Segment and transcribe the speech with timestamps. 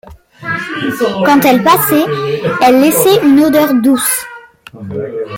[1.27, 2.05] Quand elle passait,
[2.63, 4.25] elle laissait une odeur douce.